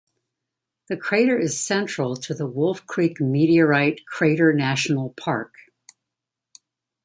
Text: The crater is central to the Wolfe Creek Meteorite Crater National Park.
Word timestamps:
The 0.87 0.97
crater 0.97 1.37
is 1.37 1.59
central 1.59 2.15
to 2.15 2.33
the 2.33 2.47
Wolfe 2.47 2.87
Creek 2.87 3.21
Meteorite 3.21 4.03
Crater 4.07 4.51
National 4.51 5.11
Park. 5.13 5.53